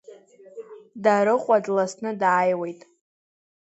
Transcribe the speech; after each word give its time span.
Дарыҟәа 1.03 1.57
дласны 1.63 2.11
дааиуеит. 2.21 2.81